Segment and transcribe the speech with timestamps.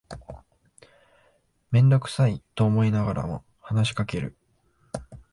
[1.69, 4.35] めんどくさいと思いながらも話しかける